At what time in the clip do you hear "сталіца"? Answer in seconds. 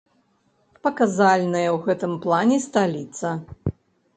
2.67-3.37